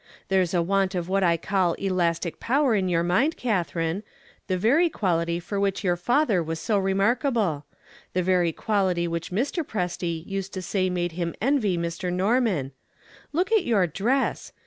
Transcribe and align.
There's 0.29 0.55
a 0.55 0.63
want 0.63 0.95
of 0.95 1.09
what 1.09 1.21
I 1.21 1.37
call 1.37 1.73
elastic 1.73 2.39
power 2.39 2.73
in 2.73 2.89
your 2.89 3.03
mind, 3.03 3.37
Catherine 3.37 4.01
the 4.47 4.57
very 4.57 4.89
quality 4.89 5.39
for 5.39 5.59
which 5.59 5.83
your 5.83 5.95
father 5.95 6.41
was 6.41 6.59
so 6.59 6.79
remarkable; 6.79 7.65
the 8.13 8.23
very 8.23 8.51
quality 8.51 9.07
which 9.07 9.29
Mr. 9.31 9.63
Presty 9.63 10.25
used 10.25 10.53
to 10.55 10.61
say 10.63 10.89
made 10.89 11.11
him 11.11 11.35
envy 11.39 11.77
Mr. 11.77 12.11
Norman. 12.11 12.71
Look 13.31 13.51
at 13.51 13.63
your 13.63 13.85
dress! 13.85 14.53